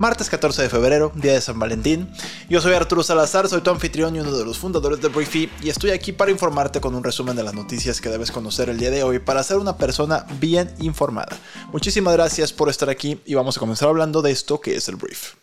[0.00, 2.10] martes 14 de febrero, día de San Valentín.
[2.48, 5.68] Yo soy Arturo Salazar, soy tu anfitrión y uno de los fundadores de Briefy y
[5.68, 8.90] estoy aquí para informarte con un resumen de las noticias que debes conocer el día
[8.90, 11.36] de hoy para ser una persona bien informada.
[11.70, 14.96] Muchísimas gracias por estar aquí y vamos a comenzar hablando de esto que es el
[14.96, 15.34] Brief.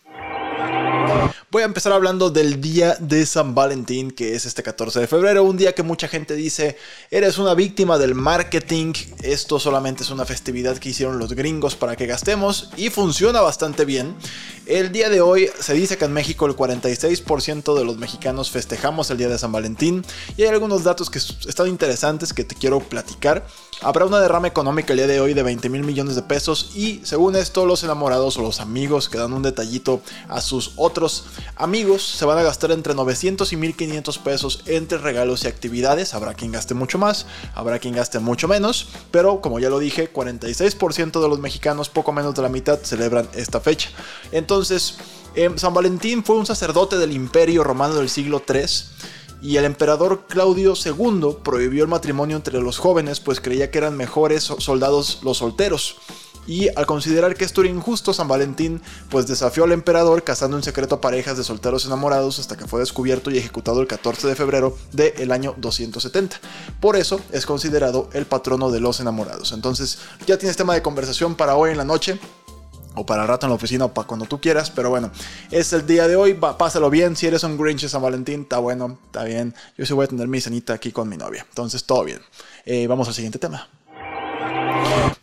[1.50, 5.46] Voy a empezar hablando del día de San Valentín, que es este 14 de febrero,
[5.46, 6.78] un día que mucha gente dice,
[7.10, 8.92] eres una víctima del marketing,
[9.24, 13.86] esto solamente es una festividad que hicieron los gringos para que gastemos y funciona bastante
[13.86, 14.14] bien.
[14.66, 19.10] El día de hoy se dice que en México el 46% de los mexicanos festejamos
[19.10, 20.04] el día de San Valentín
[20.36, 23.48] y hay algunos datos que están interesantes que te quiero platicar.
[23.80, 27.00] Habrá una derrama económica el día de hoy de 20 mil millones de pesos y
[27.06, 31.24] según esto los enamorados o los amigos que dan un detallito a sus otros
[31.56, 36.14] amigos se van a gastar entre 900 y 1500 pesos entre regalos y actividades.
[36.14, 40.12] Habrá quien gaste mucho más, habrá quien gaste mucho menos, pero como ya lo dije,
[40.12, 43.90] 46% de los mexicanos, poco menos de la mitad, celebran esta fecha.
[44.32, 44.98] Entonces,
[45.36, 48.66] em, San Valentín fue un sacerdote del imperio romano del siglo III
[49.42, 53.96] y el emperador Claudio II prohibió el matrimonio entre los jóvenes pues creía que eran
[53.96, 55.98] mejores soldados los solteros.
[56.48, 60.64] Y al considerar que esto era injusto, San Valentín pues desafió al emperador casando en
[60.64, 64.36] secreto a parejas de solteros enamorados hasta que fue descubierto y ejecutado el 14 de
[64.36, 66.40] febrero del año 270.
[66.80, 69.52] Por eso es considerado el patrono de los enamorados.
[69.52, 72.18] Entonces ya tienes tema de conversación para hoy en la noche
[72.96, 75.12] o para rato en la oficina o para cuando tú quieras, pero bueno,
[75.52, 78.58] es el día de hoy, pásalo bien, si eres un Grinch de San Valentín, está
[78.58, 81.84] bueno, está bien, yo sí voy a tener mi cenita aquí con mi novia, entonces
[81.84, 82.22] todo bien.
[82.66, 83.70] Eh, vamos al siguiente tema.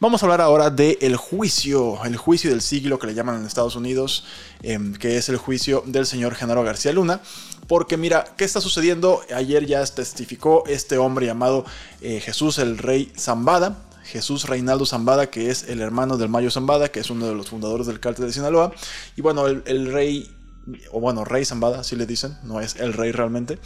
[0.00, 3.74] Vamos a hablar ahora del juicio, el juicio del siglo que le llaman en Estados
[3.74, 4.24] Unidos,
[4.62, 7.20] em, que es el juicio del señor Genaro García Luna.
[7.66, 9.22] Porque mira, ¿qué está sucediendo?
[9.34, 11.64] Ayer ya testificó este hombre llamado
[12.02, 16.90] eh, Jesús el Rey Zambada, Jesús Reinaldo Zambada, que es el hermano del Mayo Zambada,
[16.90, 18.72] que es uno de los fundadores del cártel de Sinaloa.
[19.16, 20.30] Y bueno, el, rey,
[20.92, 23.58] o bueno, Rey Zambada, así le dicen, no es el rey realmente.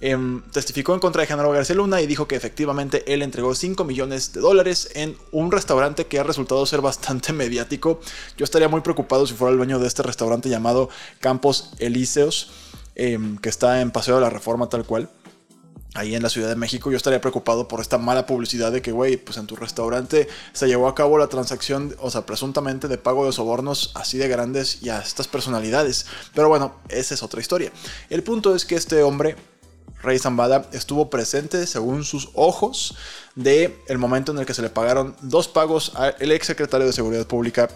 [0.00, 3.84] Em, testificó en contra de Genaro García Luna y dijo que efectivamente él entregó 5
[3.84, 8.00] millones de dólares en un restaurante que ha resultado ser bastante mediático.
[8.36, 10.88] Yo estaría muy preocupado si fuera el dueño de este restaurante llamado
[11.20, 12.50] Campos Elíseos,
[12.94, 15.10] em, que está en Paseo de la Reforma tal cual
[15.94, 18.92] ahí en la Ciudad de México, yo estaría preocupado por esta mala publicidad de que,
[18.92, 22.98] güey, pues en tu restaurante se llevó a cabo la transacción, o sea, presuntamente de
[22.98, 26.06] pago de sobornos así de grandes y a estas personalidades.
[26.34, 27.72] Pero bueno, esa es otra historia.
[28.10, 29.36] El punto es que este hombre,
[30.02, 32.96] Rey Zambada, estuvo presente, según sus ojos,
[33.34, 36.92] de el momento en el que se le pagaron dos pagos al ex secretario de
[36.92, 37.68] Seguridad Pública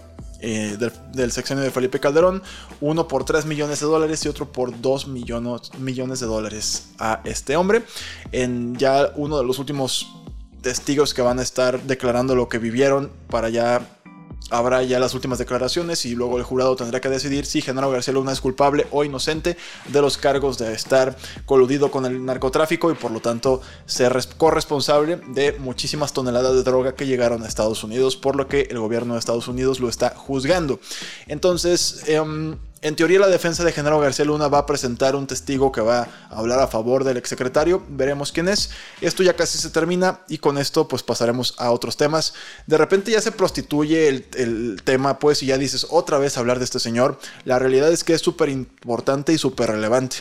[0.44, 0.76] eh,
[1.12, 2.42] del, sexenio de Felipe Calderón,
[2.80, 7.20] uno por 3 millones de dólares y otro por 2 millones, millones de dólares a
[7.24, 7.84] este hombre.
[8.32, 10.12] En ya uno de los últimos
[10.60, 14.01] testigos que van a estar declarando lo que vivieron para ya
[14.50, 18.14] habrá ya las últimas declaraciones y luego el jurado tendrá que decidir si Genaro García
[18.14, 19.56] Luna es culpable o inocente
[19.88, 21.16] de los cargos de estar
[21.46, 26.94] coludido con el narcotráfico y por lo tanto ser corresponsable de muchísimas toneladas de droga
[26.94, 30.10] que llegaron a Estados Unidos, por lo que el gobierno de Estados Unidos lo está
[30.10, 30.80] juzgando.
[31.26, 35.70] Entonces, em, en teoría la defensa de Genaro García Luna va a presentar un testigo
[35.70, 38.70] que va a hablar a favor del exsecretario, veremos quién es.
[39.00, 42.34] Esto ya casi se termina y con esto pues pasaremos a otros temas.
[42.66, 46.64] De repente ya se prostituye el, tema pues y ya dices otra vez hablar de
[46.64, 47.20] este señor.
[47.44, 50.16] La realidad es que es súper importante y súper relevante.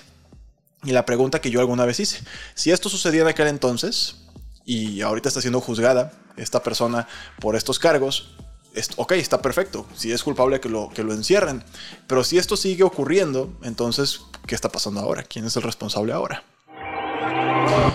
[0.84, 2.24] Y la pregunta que yo alguna vez hice,
[2.54, 4.18] si esto sucedía en aquel entonces
[4.66, 7.08] y ahorita está siendo juzgada esta persona
[7.40, 8.36] por estos cargos,
[8.96, 9.86] ok, está perfecto.
[9.96, 11.64] Si es culpable, que lo, que lo encierren.
[12.08, 15.24] Pero si esto sigue ocurriendo, entonces, ¿qué está pasando ahora?
[15.24, 16.44] ¿Quién es el responsable ahora?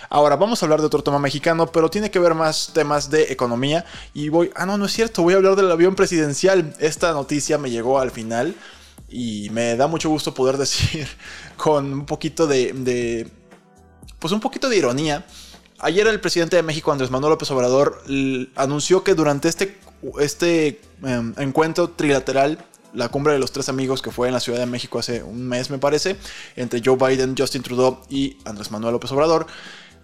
[0.09, 3.33] Ahora vamos a hablar de otro tema mexicano, pero tiene que ver más temas de
[3.33, 3.85] economía.
[4.15, 6.75] Y voy, ah, no, no es cierto, voy a hablar del avión presidencial.
[6.79, 8.55] Esta noticia me llegó al final
[9.09, 11.09] y me da mucho gusto poder decir
[11.57, 13.29] con un poquito de, de
[14.19, 15.27] pues un poquito de ironía.
[15.79, 18.03] Ayer el presidente de México, Andrés Manuel López Obrador,
[18.55, 19.79] anunció que durante este
[20.21, 24.59] este em, encuentro trilateral, la cumbre de los tres amigos que fue en la Ciudad
[24.59, 26.17] de México hace un mes, me parece,
[26.57, 29.47] entre Joe Biden, Justin Trudeau y Andrés Manuel López Obrador.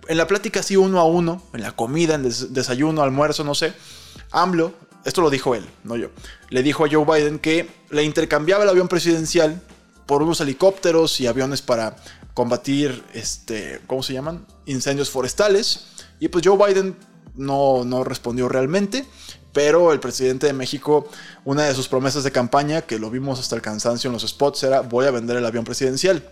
[0.09, 3.73] En la plática así uno a uno, en la comida, en desayuno, almuerzo, no sé,
[4.31, 6.09] AMLO, esto lo dijo él, no yo,
[6.51, 9.61] le dijo a Joe Biden que le intercambiaba el avión presidencial
[10.07, 11.97] por unos helicópteros y aviones para
[12.35, 14.47] combatir, este, ¿cómo se llaman?
[14.67, 15.87] Incendios forestales
[16.19, 16.97] Y pues Joe Biden
[17.35, 19.07] no, no respondió realmente.
[19.53, 21.09] Pero el presidente de México,
[21.45, 24.63] una de sus promesas de campaña, que lo vimos hasta el cansancio en los spots,
[24.63, 26.23] era voy a vender el avión presidencial.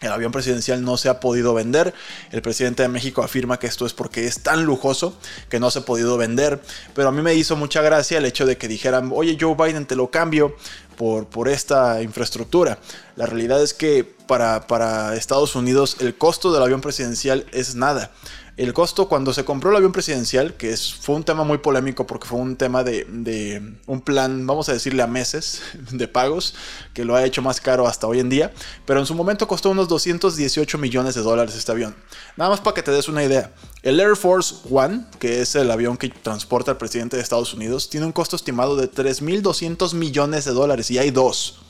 [0.00, 1.92] El avión presidencial no se ha podido vender.
[2.32, 5.14] El presidente de México afirma que esto es porque es tan lujoso
[5.50, 6.62] que no se ha podido vender.
[6.94, 9.84] Pero a mí me hizo mucha gracia el hecho de que dijeran, oye Joe Biden,
[9.84, 10.56] te lo cambio
[11.00, 12.78] por, esta infraestructura.
[13.16, 18.10] La realidad es que para, Estados Unidos el costo del avión presidencial es nada.
[18.58, 22.28] El costo cuando se compró el avión presidencial, que fue un tema muy polémico porque
[22.28, 26.54] fue un tema de, de, un plan, vamos a decirle a meses de pagos,
[26.92, 28.52] que lo ha hecho más caro hasta hoy en día,
[28.84, 31.96] pero en su momento costó unos 218 millones de dólares este avión.
[32.36, 33.50] Nada más para que te des una idea.
[33.82, 37.88] El Air Force One, que es el avión que transporta al presidente de Estados Unidos,
[37.88, 41.60] tiene un costo estimado de 3.200 millones de dólares y hay dos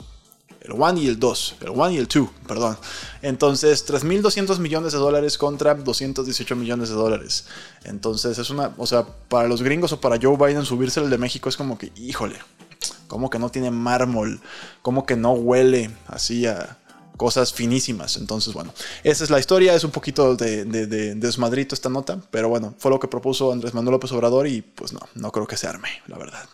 [0.60, 2.76] el 1 y el 2, el 1 y el 2, perdón.
[3.22, 7.46] Entonces, 3.200 millones de dólares contra 218 millones de dólares.
[7.84, 11.18] Entonces, es una, o sea, para los gringos o para Joe Biden subirse el de
[11.18, 12.36] México es como que, híjole,
[13.08, 14.40] como que no tiene mármol,
[14.82, 16.76] como que no huele así a
[17.20, 18.16] cosas finísimas.
[18.16, 18.72] Entonces, bueno,
[19.04, 22.74] esa es la historia, es un poquito de, de, de, desmadrito esta nota, pero bueno,
[22.78, 25.66] fue lo que propuso Andrés Manuel López Obrador y pues no, no creo que se
[25.66, 26.48] arme, la verdad.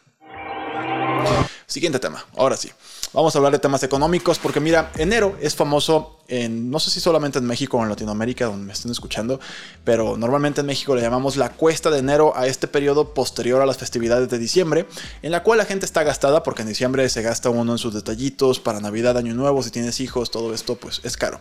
[1.67, 2.71] Siguiente tema, ahora sí.
[3.13, 7.01] Vamos a hablar de temas económicos porque mira, enero es famoso en, no sé si
[7.01, 9.41] solamente en México o en Latinoamérica donde me estén escuchando,
[9.85, 13.67] pero normalmente en México le llamamos la cuesta de enero a este periodo posterior a
[13.67, 14.87] las festividades de diciembre,
[15.23, 17.95] en la cual la gente está gastada porque en diciembre se gasta uno en sus
[17.95, 21.41] detallitos para Navidad, Año Nuevo, si tienes hijos, todo esto pues es caro.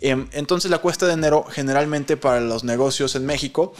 [0.00, 3.72] Em, entonces la cuesta de enero generalmente para los negocios en México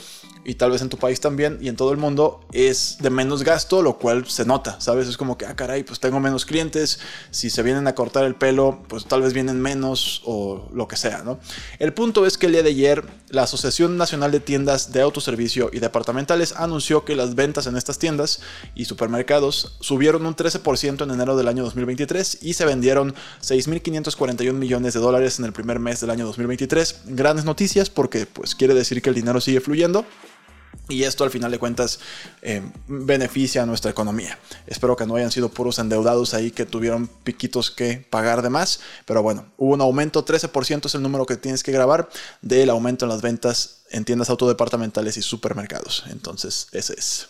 [0.44, 3.42] y tal vez en tu país también y en todo el mundo es de menos
[3.42, 5.08] gasto, lo cual se nota, ¿sabes?
[5.08, 6.98] Es como que, ah, caray, pues tengo menos clientes,
[7.30, 10.96] si se vienen a cortar el pelo, pues tal vez vienen menos o lo que
[10.96, 11.38] sea, ¿no?
[11.78, 15.70] El punto es que el día de ayer la Asociación Nacional de Tiendas de Autoservicio
[15.72, 18.40] y Departamentales anunció que las ventas en estas tiendas
[18.74, 24.94] y supermercados subieron un 13% en enero del año 2023 y se vendieron 6.541 millones
[24.94, 27.02] de dólares en el primer mes del año 2023.
[27.06, 30.04] Grandes noticias porque pues quiere decir que el dinero sigue fluyendo.
[30.88, 31.98] Y esto al final de cuentas
[32.42, 34.38] eh, beneficia a nuestra economía.
[34.66, 38.80] Espero que no hayan sido puros endeudados ahí que tuvieron piquitos que pagar de más.
[39.06, 42.10] Pero bueno, hubo un aumento, 13% es el número que tienes que grabar
[42.42, 46.04] del aumento en las ventas en tiendas autodepartamentales y supermercados.
[46.10, 47.28] Entonces, ese es.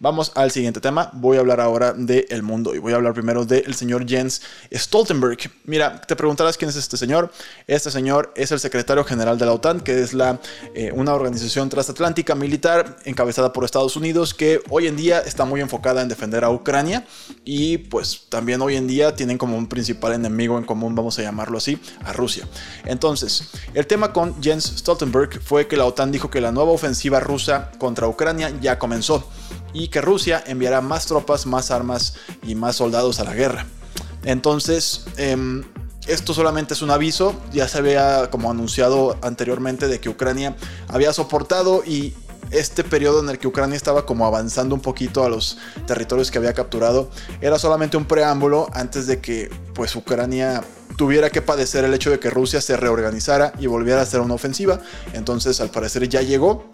[0.00, 1.10] Vamos al siguiente tema.
[1.14, 4.42] Voy a hablar ahora del el mundo y voy a hablar primero del señor Jens
[4.72, 5.38] Stoltenberg.
[5.64, 7.32] Mira, te preguntarás quién es este señor.
[7.66, 10.40] Este señor es el secretario general de la OTAN, que es la,
[10.74, 15.60] eh, una organización transatlántica militar encabezada por Estados Unidos que hoy en día está muy
[15.60, 17.04] enfocada en defender a Ucrania
[17.44, 21.22] y pues también hoy en día tienen como un principal enemigo en común, vamos a
[21.22, 22.46] llamarlo así, a Rusia.
[22.84, 27.20] Entonces, el tema con Jens Stoltenberg fue que la OTAN dijo que la nueva ofensiva
[27.20, 29.17] rusa contra Ucrania ya comenzó
[29.72, 33.66] y que Rusia enviará más tropas, más armas y más soldados a la guerra.
[34.24, 35.64] Entonces, em,
[36.06, 40.56] esto solamente es un aviso, ya se había como anunciado anteriormente de que Ucrania
[40.88, 42.14] había soportado y
[42.50, 46.38] este periodo en el que Ucrania estaba como avanzando un poquito a los territorios que
[46.38, 47.10] había capturado
[47.42, 50.62] era solamente un preámbulo antes de que pues Ucrania
[50.96, 54.34] tuviera que padecer el hecho de que Rusia se reorganizara y volviera a hacer una
[54.34, 54.80] ofensiva.
[55.12, 56.70] Entonces al parecer ya llegó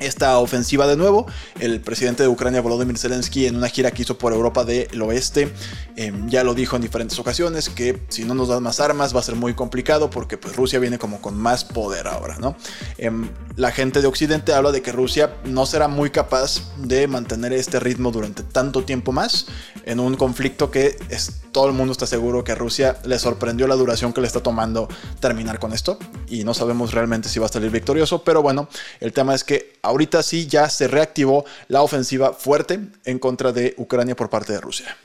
[0.00, 1.26] esta ofensiva de nuevo.
[1.60, 5.52] El presidente de Ucrania, Volodymyr Zelensky, en una gira que hizo por Europa del Oeste,
[5.96, 9.20] em, ya lo dijo en diferentes ocasiones, que si no nos dan más armas va
[9.20, 12.56] a ser muy complicado porque pues, Rusia viene como con más poder ahora, ¿no?
[12.98, 17.52] Em, la gente de Occidente habla de que Rusia no será muy capaz de mantener
[17.52, 19.46] este ritmo durante tanto tiempo más
[19.84, 23.66] en un conflicto que es, todo el mundo está seguro que a Rusia le sorprendió
[23.66, 24.88] la duración que le está tomando
[25.20, 28.68] terminar con esto y no sabemos realmente si va a salir victorioso, pero bueno,
[29.00, 33.74] el tema es que ahorita sí ya se reactivó la ofensiva fuerte en contra de
[33.78, 34.96] Ucrania por parte de Rusia.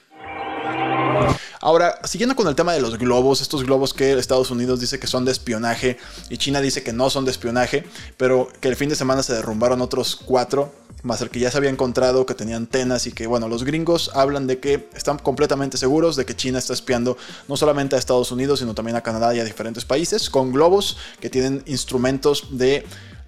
[1.61, 5.07] Ahora, siguiendo con el tema de los globos, estos globos que Estados Unidos dice que
[5.07, 5.97] son de espionaje
[6.29, 7.85] y China dice que no son de espionaje,
[8.17, 10.73] pero que el fin de semana se derrumbaron otros cuatro,
[11.03, 14.11] más el que ya se había encontrado, que tenía antenas y que, bueno, los gringos
[14.13, 18.31] hablan de que están completamente seguros de que China está espiando no solamente a Estados
[18.33, 22.85] Unidos, sino también a Canadá y a diferentes países, con globos que tienen instrumentos de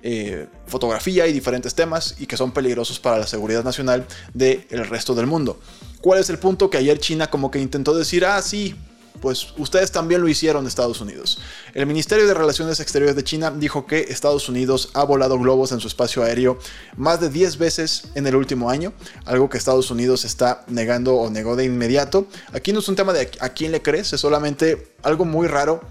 [0.07, 5.15] eh, fotografía y diferentes temas y que son peligrosos para la seguridad nacional del resto
[5.15, 5.59] del mundo.
[5.99, 8.75] ¿Cuál es el punto que ayer China como que intentó decir, ah, sí,
[9.19, 11.39] pues ustedes también lo hicieron Estados Unidos.
[11.73, 15.79] El Ministerio de Relaciones Exteriores de China dijo que Estados Unidos ha volado globos en
[15.79, 16.59] su espacio aéreo
[16.95, 18.93] más de 10 veces en el último año,
[19.25, 22.27] algo que Estados Unidos está negando o negó de inmediato.
[22.53, 25.81] Aquí no es un tema de a quién le crees, es solamente algo muy raro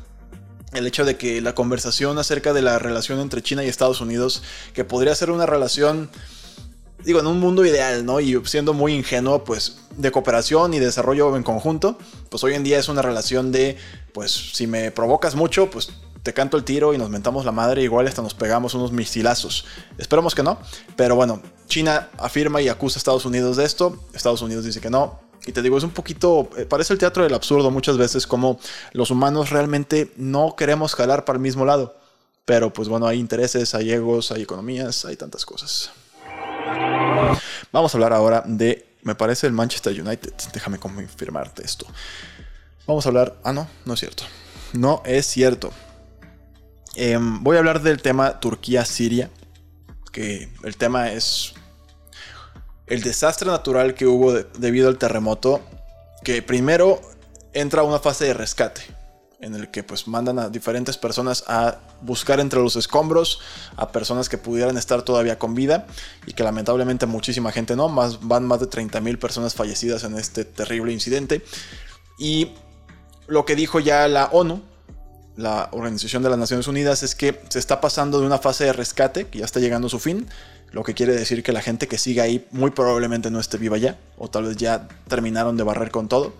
[0.75, 4.43] el hecho de que la conversación acerca de la relación entre China y Estados Unidos,
[4.73, 6.11] que podría ser una relación,
[7.05, 8.21] digo, en un mundo ideal, ¿no?
[8.21, 12.79] Y siendo muy ingenuo, pues, de cooperación y desarrollo en conjunto, pues hoy en día
[12.79, 13.77] es una relación de,
[14.13, 15.91] pues, si me provocas mucho, pues
[16.25, 19.67] te canto el tiro y nos mentamos la madre, igual hasta nos pegamos unos misilazos.
[19.99, 20.59] Esperemos que no,
[20.97, 24.89] pero bueno, China afirma y acusa a Estados Unidos de esto, Estados Unidos dice que
[24.89, 28.27] no, y te digo, es un poquito, eh, parece el teatro del absurdo muchas veces,
[28.27, 28.59] como
[28.93, 31.97] los humanos realmente no queremos jalar para el mismo lado.
[32.45, 35.91] Pero pues bueno, hay intereses, hay egos, hay economías, hay tantas cosas.
[37.73, 40.33] Vamos a hablar ahora de, me parece, el Manchester United.
[40.53, 41.87] Déjame confirmarte esto.
[42.87, 44.25] Vamos a hablar, ah, no, no es cierto.
[44.75, 45.73] No es cierto.
[46.97, 49.31] Em, voy a hablar del tema Turquía-Siria,
[50.13, 51.55] que el tema es
[52.87, 55.61] el desastre natural que hubo debido al terremoto,
[56.23, 57.01] que primero
[57.53, 58.83] entra una fase de rescate,
[59.41, 63.41] en el que pues mandan a diferentes personas a buscar entre los escombros
[63.77, 65.87] a personas que pudieran estar todavía con vida
[66.27, 70.45] y que lamentablemente muchísima gente no, más, van más de 30.000 personas fallecidas en este
[70.45, 71.45] terrible incidente.
[72.19, 72.53] Y
[73.27, 74.63] lo que dijo ya la ONU
[75.37, 78.73] la Organización de las Naciones Unidas es que se está pasando de una fase de
[78.73, 80.29] rescate, que ya está llegando a su fin,
[80.75, 83.79] lo que quiere decir que la gente que sigue ahí muy probablemente no esté viva
[83.79, 86.35] ya, o tal vez ya terminaron de barrer con todo,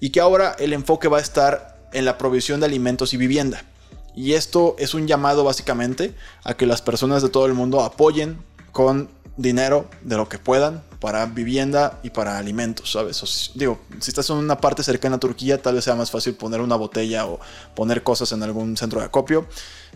[0.00, 3.64] y que ahora el enfoque va a estar en la provisión de alimentos y vivienda.
[4.14, 8.38] Y esto es un llamado básicamente a que las personas de todo el mundo apoyen
[8.72, 13.52] con dinero de lo que puedan para vivienda y para alimentos, ¿sabes?
[13.56, 16.62] digo, si estás en una parte cercana a Turquía, tal vez sea más fácil poner
[16.62, 17.38] una botella o
[17.74, 19.46] poner cosas en algún centro de acopio.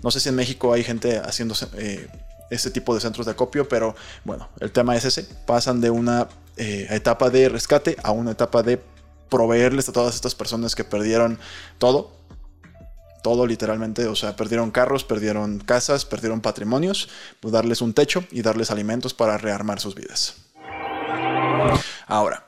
[0.02, 2.06] No sé si en México hay gente haciendo eh,
[2.50, 5.24] ese tipo de centros de acopio, pero bueno, el tema es ese.
[5.46, 8.82] Pasan de una eh, etapa de rescate a una etapa de
[9.28, 11.38] proveerles a todas estas personas que perdieron
[11.78, 12.20] todo
[13.22, 17.08] todo literalmente, o sea, perdieron carros, perdieron casas, perdieron patrimonios,
[17.40, 20.36] pues darles un techo y darles alimentos para rearmar sus vidas.
[22.06, 22.46] Ahora,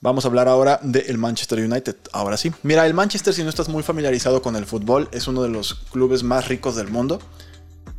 [0.00, 1.96] vamos a hablar ahora del Manchester United.
[2.12, 5.42] Ahora sí, mira, el Manchester, si no estás muy familiarizado con el fútbol, es uno
[5.42, 7.20] de los clubes más ricos del mundo.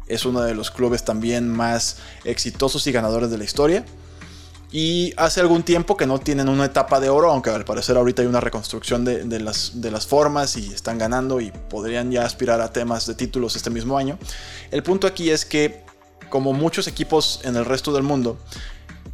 [0.07, 3.85] Es uno de los clubes también más exitosos y ganadores de la historia.
[4.73, 8.23] Y hace algún tiempo que no tienen una etapa de oro, aunque al parecer ahorita
[8.23, 12.59] hay una reconstrucción de, las, de las formas y están ganando y podrían ya aspirar
[12.59, 14.17] a temas de títulos este mismo año.
[14.71, 15.85] El punto aquí es que,
[16.31, 18.39] como muchos equipos en el resto del mundo,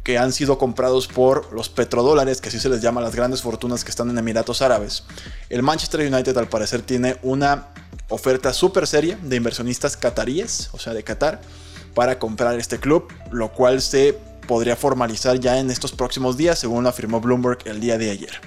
[0.02, 3.84] que han sido comprados por los petrodólares, que así se les llama las grandes fortunas
[3.84, 5.04] que están en Emiratos Árabes,
[5.50, 7.68] el Manchester United al parecer tiene una
[8.10, 11.40] oferta súper seria de inversionistas cataríes, o sea, de Qatar,
[11.94, 16.82] para comprar este club, lo cual se podría formalizar ya en estos próximos días, según
[16.82, 18.40] lo afirmó Bloomberg el día de ayer.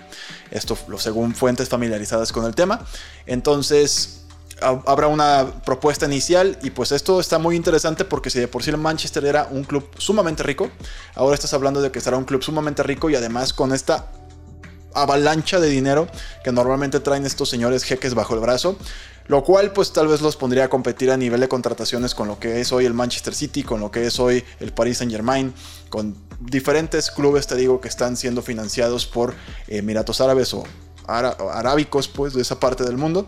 [0.52, 2.86] Esto según fuentes familiarizadas con el tema.
[3.26, 4.24] Entonces,
[4.62, 8.70] habrá una propuesta inicial y pues esto está muy interesante porque si de por sí
[8.70, 10.70] el Manchester era un club sumamente rico,
[11.16, 14.12] ahora estás hablando de que será un club sumamente rico y además con esta
[14.96, 16.08] avalancha de dinero
[16.44, 18.78] que normalmente traen estos señores jeques bajo el brazo,
[19.28, 22.40] lo cual pues tal vez los pondría a competir a nivel de contrataciones con lo
[22.40, 25.54] que es hoy el Manchester City, con lo que es hoy el Paris Saint Germain,
[25.90, 29.34] con diferentes clubes, te digo, que están siendo financiados por
[29.68, 30.64] Emiratos Árabes o
[31.08, 33.28] arábicos pues de esa parte del mundo.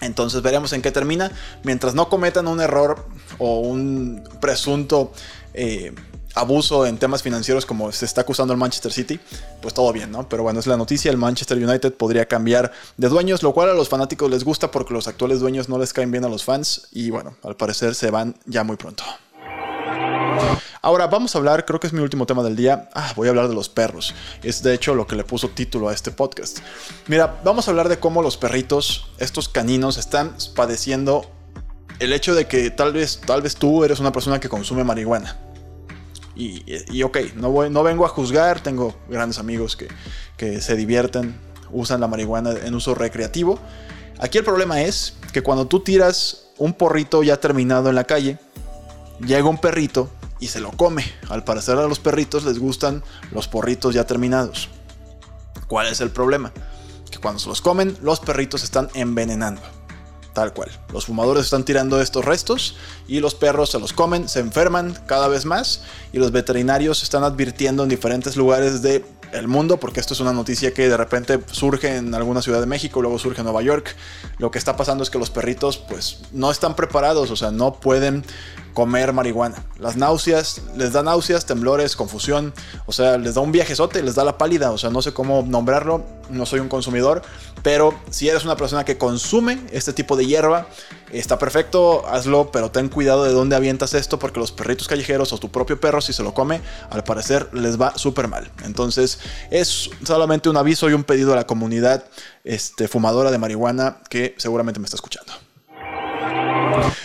[0.00, 1.30] Entonces veremos en qué termina.
[1.62, 3.06] Mientras no cometan un error
[3.38, 5.12] o un presunto
[5.54, 5.94] eh,
[6.34, 9.20] abuso en temas financieros como se está acusando el Manchester City,
[9.60, 10.28] pues todo bien, ¿no?
[10.28, 13.74] Pero bueno, es la noticia, el Manchester United podría cambiar de dueños, lo cual a
[13.74, 16.88] los fanáticos les gusta porque los actuales dueños no les caen bien a los fans
[16.92, 19.04] y bueno, al parecer se van ya muy pronto.
[20.84, 22.88] Ahora vamos a hablar, creo que es mi último tema del día.
[22.92, 24.14] Ah, voy a hablar de los perros.
[24.42, 26.58] Es de hecho lo que le puso título a este podcast.
[27.06, 31.30] Mira, vamos a hablar de cómo los perritos, estos caninos, están padeciendo
[32.00, 35.38] el hecho de que tal vez, tal vez tú eres una persona que consume marihuana.
[36.34, 39.88] Y, ok, no, vengo a juzgar, tengo grandes amigos que,
[40.36, 41.38] que se divierten,
[41.70, 43.58] usan la marihuana en uso recreativo.
[44.18, 48.38] Aquí el problema es que cuando tú tiras un porrito ya terminado en la calle,
[49.20, 50.08] llega un perrito
[50.40, 51.04] y se lo come.
[51.28, 54.68] Al parecer a los perritos les gustan los porritos ya terminados.
[55.68, 56.52] ¿Cuál es el problema?
[57.10, 59.62] Que cuando se los comen, los perritos están envenenando.
[60.32, 60.70] Tal cual.
[60.92, 65.28] Los fumadores están tirando estos restos y los perros se los comen, se enferman cada
[65.28, 70.14] vez más y los veterinarios están advirtiendo en diferentes lugares del el mundo, porque esto
[70.14, 73.44] es una noticia que de repente surge en alguna ciudad de México, luego surge en
[73.44, 73.96] Nueva York.
[74.38, 77.74] Lo que está pasando es que los perritos pues no están preparados, o sea, no
[77.74, 78.24] pueden
[78.72, 79.64] comer marihuana.
[79.78, 82.52] Las náuseas, les da náuseas, temblores, confusión,
[82.86, 85.44] o sea, les da un viajezote, les da la pálida, o sea, no sé cómo
[85.46, 87.22] nombrarlo, no soy un consumidor,
[87.62, 90.66] pero si eres una persona que consume este tipo de hierba,
[91.12, 95.38] está perfecto, hazlo, pero ten cuidado de dónde avientas esto, porque los perritos callejeros o
[95.38, 96.60] tu propio perro, si se lo come,
[96.90, 98.50] al parecer les va súper mal.
[98.64, 99.18] Entonces,
[99.50, 102.04] es solamente un aviso y un pedido a la comunidad
[102.44, 105.32] este, fumadora de marihuana que seguramente me está escuchando.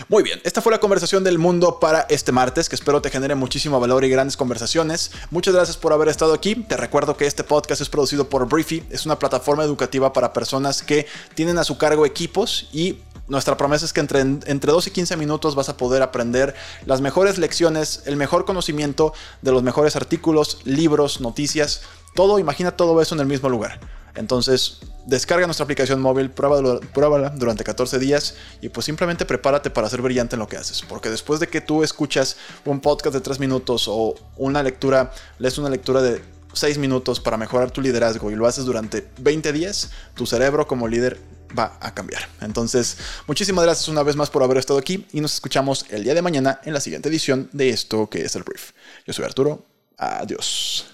[0.09, 3.35] Muy bien, esta fue la conversación del mundo para este martes, que espero te genere
[3.35, 5.11] muchísimo valor y grandes conversaciones.
[5.31, 6.55] Muchas gracias por haber estado aquí.
[6.55, 10.81] Te recuerdo que este podcast es producido por Briefy, es una plataforma educativa para personas
[10.81, 14.91] que tienen a su cargo equipos y nuestra promesa es que entre, entre 2 y
[14.91, 16.55] 15 minutos vas a poder aprender
[16.85, 21.81] las mejores lecciones, el mejor conocimiento de los mejores artículos, libros, noticias,
[22.15, 23.79] todo, imagina todo eso en el mismo lugar.
[24.15, 30.01] Entonces, descarga nuestra aplicación móvil, pruébala, durante 14 días y pues simplemente prepárate para ser
[30.01, 30.83] brillante en lo que haces.
[30.87, 35.57] Porque después de que tú escuchas un podcast de 3 minutos o una lectura, lees
[35.57, 36.21] una lectura de
[36.53, 40.87] 6 minutos para mejorar tu liderazgo y lo haces durante 20 días, tu cerebro como
[40.87, 41.19] líder
[41.57, 42.27] va a cambiar.
[42.41, 42.97] Entonces,
[43.27, 46.21] muchísimas gracias una vez más por haber estado aquí y nos escuchamos el día de
[46.21, 48.71] mañana en la siguiente edición de esto que es el brief.
[49.05, 49.63] Yo soy Arturo.
[49.97, 50.85] Adiós.